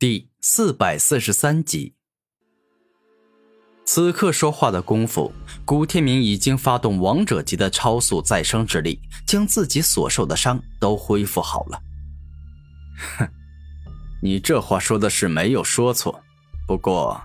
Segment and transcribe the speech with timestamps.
[0.00, 1.92] 第四百四十三集。
[3.84, 5.30] 此刻说话的功夫，
[5.66, 11.82] 古天明已经发动王者级的超速再生之力，将自己所受的伤都恢复好了。
[13.18, 13.28] 哼，
[14.22, 16.22] 你这话说的是没有说错，
[16.66, 17.20] 不过，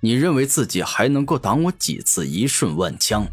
[0.00, 3.26] 你认为自己还能够挡我几次一瞬万枪？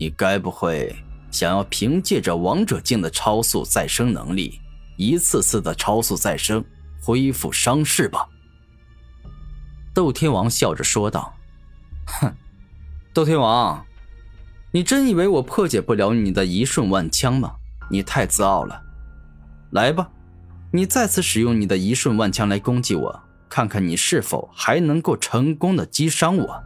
[0.00, 0.96] 你该不会
[1.30, 4.62] 想要凭借着王者境的超速再生能力，
[4.96, 6.64] 一次次的超速再生？
[7.04, 8.26] 恢复伤势吧。”
[9.92, 11.34] 窦天王笑着说道。
[12.20, 12.34] “哼，
[13.12, 13.84] 窦天王，
[14.72, 17.54] 你真以为我破解不了你的一瞬万枪吗？
[17.90, 18.82] 你太自傲了。
[19.70, 20.10] 来吧，
[20.72, 26.64] 你再次使用你的一瞬万枪来攻击我，看看你是否还能够成功的击伤我。”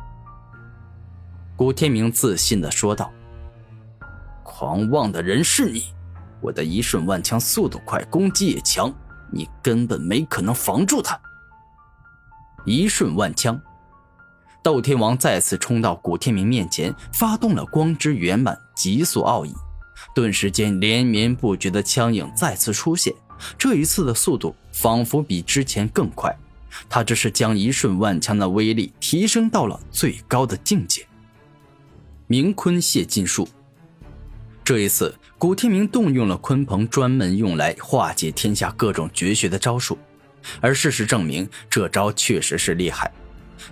[1.56, 3.12] 古天明自信的说道。
[4.42, 5.84] “狂妄的人是你！
[6.40, 8.92] 我的一瞬万枪速度快，攻击也强。”
[9.30, 11.18] 你根本没可能防住他。
[12.64, 13.60] 一瞬万枪，
[14.62, 19.54] 斗天王再次冲到古天明面前，发动了光之圆满极速奥义，
[20.14, 23.14] 顿时间连绵不绝的枪影再次出现。
[23.56, 26.36] 这一次的速度仿佛比之前更快，
[26.88, 31.06] 他这是将一瞬万枪的威力提升到了最高的境界。
[32.26, 33.48] 明坤泄劲术。
[34.68, 39.96] 这一次，古天明动用了鲲鹏专门用来化解天下各种绝学的招数，
[40.60, 43.10] 而事实证明，这招确实是厉害。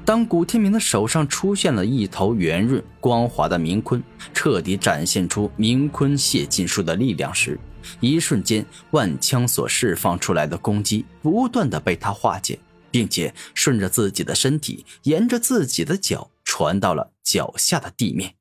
[0.06, 7.60] 当古天明的手上出现了一头圆润光滑的冥鲲，彻底展现出冥鲲泄劲术的力量时，
[8.00, 12.58] 一瞬间，万枪所释放出来的攻击不断的被他化解，
[12.90, 18.32] 并且顺着自己的身体，沿着自己的脚传到了脚下的地面。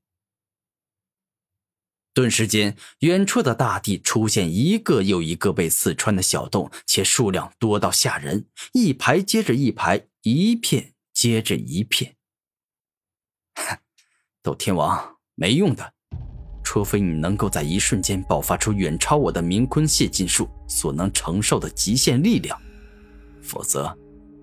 [2.15, 12.15] 顿时间，远处的大地出现一个又一个被刺穿的小洞，且数量多到吓人，一排接着一排，一片接着一片。
[13.55, 13.77] 哼
[14.41, 15.91] 斗天王没用的，
[16.63, 22.57] 除非你能够在一瞬间爆发出远超我的冥坤泄禁术所能承受的极限力量，
[23.41, 23.93] 否则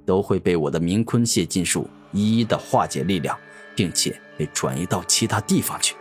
[0.04, 3.34] 都会被我的冥坤泄禁术一一的化解力量，
[3.74, 5.94] 并且被转移到其他地方去。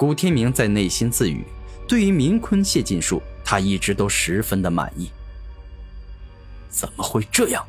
[0.00, 1.44] 古天明在内心自语
[1.86, 5.10] ：“对于明坤泄劲术，他一直都十分的满意。
[6.70, 7.62] 怎么会这样？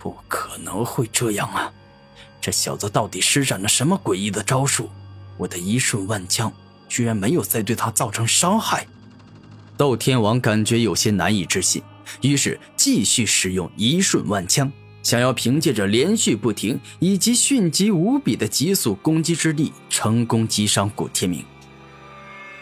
[0.00, 1.72] 不可能会这样啊！
[2.40, 4.90] 这小子到底施展了什么诡异的招数？
[5.36, 6.52] 我的一瞬万枪
[6.88, 8.88] 居然没有再对他造成伤害。”
[9.78, 11.80] 斗天王感觉有些难以置信，
[12.20, 14.72] 于是继续使用一瞬万枪。
[15.08, 21.42] 想要凭借着连续不停以及迅疾无比的急速攻击之力，成功击伤古天明。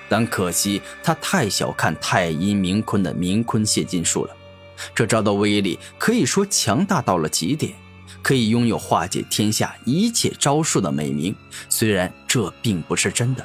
[0.08, 4.36] 但可惜他太小看太阴冥坤的冥坤泄劲术了，
[4.94, 7.74] 这招的威力可以说强大到了极点，
[8.22, 11.34] 可以拥有化解天下一切招数的美名。
[11.68, 13.44] 虽然这并不是真的，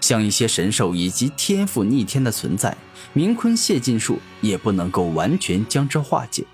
[0.00, 2.76] 像一些神兽以及天赋逆天的存在，
[3.12, 6.44] 冥坤泄劲术也不能够完全将之化解。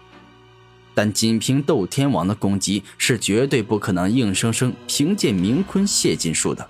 [0.95, 6.69] 但仅凭斗天王的攻击是绝对不可能硬生生凭借明坤泄金术的。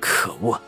[0.00, 0.60] 可恶！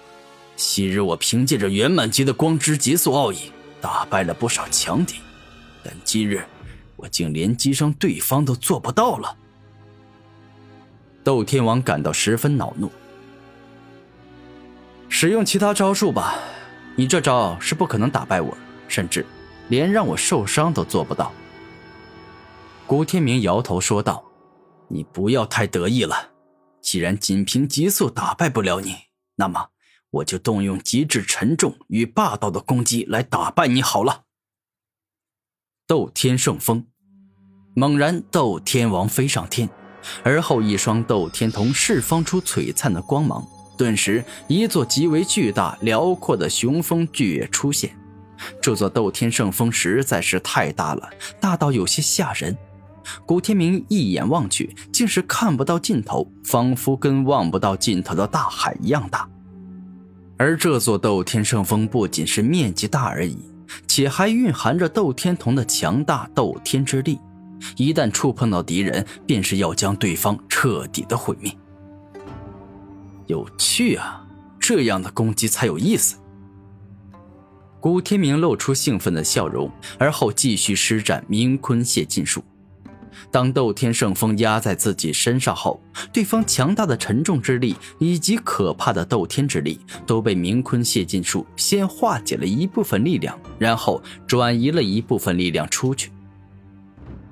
[0.57, 5.17] 昔日我凭借着圆满级的光之极速奥义打败了不少强敌，
[5.83, 6.45] 但今日
[6.95, 9.37] 我竟连击伤对方都做不到了。
[11.25, 12.91] 斗天王感到十分恼怒。
[15.09, 16.37] 使用其他招数吧，
[16.95, 19.27] 你这招是不可能打败我，甚至
[19.69, 21.33] 连让我受伤都做不到。
[22.87, 24.23] 古天明摇头说道
[24.89, 26.33] ：“你不要太得意了，
[26.83, 28.95] 既然仅凭急速打败不了你，
[29.37, 29.69] 那么
[30.11, 34.25] 我就动用极致沉重与霸道的攻击来打败你好了。”
[35.89, 36.87] 斗天圣风，
[37.75, 39.69] 猛然，斗天王飞上天，
[40.23, 43.47] 而后一双斗天瞳释放出璀璨的光芒，
[43.79, 47.99] 顿时一座极为巨大、辽阔的雄风巨岳出现。
[48.61, 52.55] 这座斗天圣峰实在是太大了，大到有些吓人。
[53.27, 59.29] 古天明一眼望去，竟是看不到尽头，仿佛跟望不到尽头的大海一样大。
[60.37, 63.39] 而这座斗天圣峰不仅是面积大而已，
[63.87, 67.19] 且还蕴含着斗天瞳的强大斗天之力，
[67.77, 71.57] 一旦触碰到敌人，便是要将对方彻底的毁灭。
[73.27, 74.27] 有趣啊，
[74.59, 76.17] 这样的攻击才有意思。
[77.81, 82.43] 古天明露出兴奋的笑容，而后继续施展明坤泄劲术。
[83.31, 85.83] 当斗天圣风压在自己身上后，
[86.13, 96.11] 对方强大的沉重之力以及可怕的斗天之力都被明坤泄尽术先化解了一部分力量，然后转移了一部分力量出去。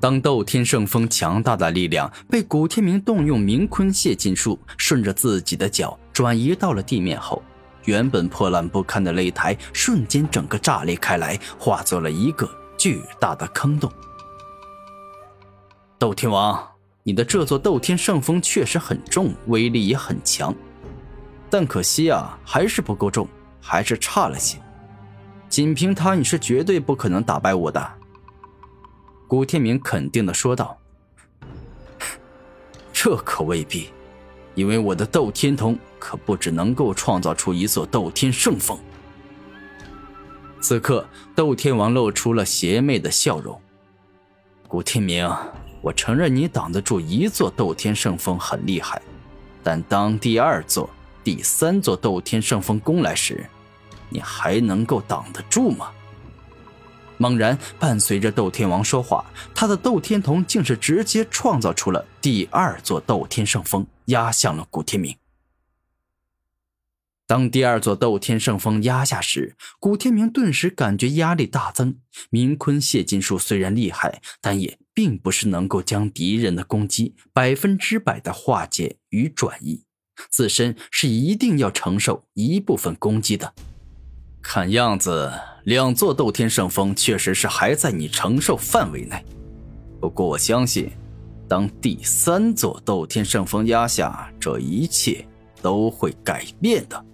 [0.00, 7.40] 当斗天圣风强大的力量被古天明动用明坤泄尽术顺着自己的脚转移到了地面后，
[7.84, 13.88] 原本破烂不堪的擂台瞬间整个炸裂开来，化作了一个巨大的坑洞。
[16.02, 16.60] 斗天王，
[17.04, 20.52] 你的这座斗天圣峰确实很重，威力也很强，
[21.48, 23.28] 但可惜啊，还是不够重，
[23.60, 24.58] 还是差了些。
[25.48, 27.92] 仅凭它，你是绝对不可能打败我的。
[29.28, 30.76] 古天明肯定的说道
[32.92, 33.90] ：“这可未必，
[34.56, 38.76] 因为我的斗天瞳可不只能够创造出一座斗天圣峰。”
[40.60, 41.06] 此刻，
[41.36, 43.62] 斗天王露出了邪魅的笑容。
[44.66, 45.32] 古天明。
[45.82, 49.02] 我承认你挡得住一座斗天圣峰很厉害，
[49.62, 50.88] 但当第二座、
[51.24, 53.44] 第三座斗天圣峰攻来时，
[54.08, 55.90] 你还能够挡得住吗？
[57.18, 59.24] 猛然，伴随着斗天王说话，
[59.54, 65.16] 他的斗天瞳竟是直接创造出了第二座斗天圣峰，压向了古天明。
[67.26, 71.96] 当第二座斗天圣峰压下时，古天明顿时感觉压力大增。
[72.30, 79.84] 明坤泄金术虽然厉害，但也并不是能够将敌人的攻击百分之百的化解与转移，
[80.30, 83.54] 自身是一定要承受一部分攻击的。
[84.42, 85.32] 看样子，
[85.64, 89.24] 两座斗天圣峰确实是还在你承受范围内。
[90.00, 90.90] 不过我相信，
[91.48, 95.24] 当第三座斗天圣峰压下，这一切
[95.62, 97.04] 都会改变的。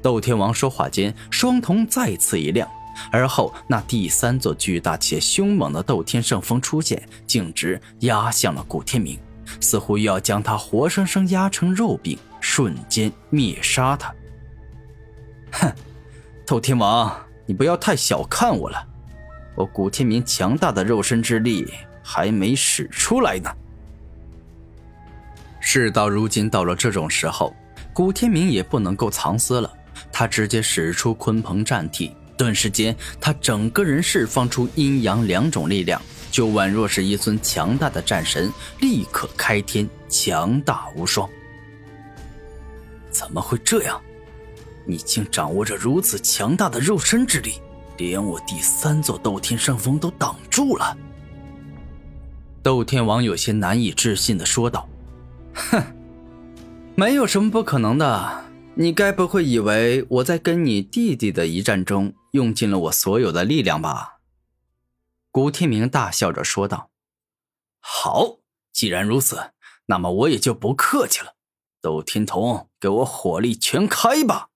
[0.00, 2.68] 斗天王说话间，双瞳再次一亮，
[3.10, 9.18] 而后那第三座巨大且凶猛的斗天圣峰出现，径直压向了古天明，
[9.60, 14.14] 似乎要将他活生生压成肉饼，瞬间灭杀他。
[15.52, 15.72] 哼，
[16.46, 17.14] 斗天王，
[17.46, 18.86] 你不要太小看我了，
[19.54, 21.72] 我古天明强大的肉身之力
[22.02, 23.50] 还没使出来呢。
[25.60, 27.54] 事到如今，到了这种时候，
[27.92, 29.70] 古天明也不能够藏私了。
[30.10, 41.30] 他直接使出鲲鹏战体，顿时间，他整个人释放出阴阳两种力量，就宛若是一尊强大的战神，立刻开天，强大无双。
[43.12, 44.00] 怎么会这样？
[44.84, 47.60] 你竟掌握着如此强大的肉身之力，
[47.96, 50.96] 连我第三座斗天圣峰都挡住了。
[52.60, 54.88] 斗天王有些难以置信的说道
[55.54, 55.80] ：“哼，
[56.96, 64.20] 没有什么不可能的。”你该不会以为我在跟你弟弟的一战中用尽了我所有的力量吧？
[65.30, 66.90] 古天明大笑着说道
[67.80, 68.38] ：“好，
[68.72, 69.52] 既然如此，
[69.86, 71.34] 那么我也就不客气了。
[71.82, 74.48] 斗天童，给我火力全开吧！”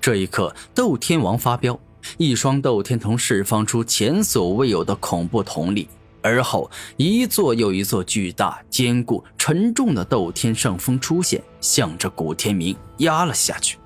[0.00, 1.78] 这一刻，斗天王发飙，
[2.16, 5.88] 一双斗天童释放出前所未有的恐怖瞳力。
[6.28, 13.78] 而后，一座又一座巨大、坚固、沉重的斗天圣峰出现，向着古天明压了下去。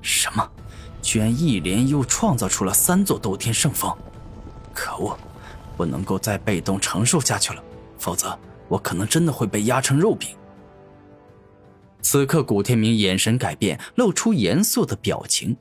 [0.00, 0.48] 什么？
[1.02, 3.94] 居然一连又创造出了三座斗天圣峰！
[4.72, 5.16] 可恶，
[5.76, 7.62] 不能够再被动承受下去了，
[7.98, 8.36] 否则
[8.68, 10.30] 我可能真的会被压成肉饼。
[12.02, 15.56] 此刻，古天明眼神改变，露出严肃的表情，